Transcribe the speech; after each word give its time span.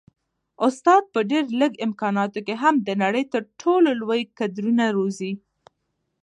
استاد 0.67 1.03
په 1.13 1.19
ډېر 1.31 1.45
لږ 1.61 1.71
امکاناتو 1.87 2.39
کي 2.47 2.53
هم 2.63 2.75
د 2.87 2.89
نړۍ 3.03 3.23
تر 3.33 3.43
ټولو 3.61 3.89
لوی 4.01 4.21
کدرونه 4.37 4.85
روزي. 4.97 5.31